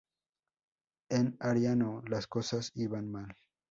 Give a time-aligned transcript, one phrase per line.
[1.11, 3.35] En Ariano, las cosas iban mal.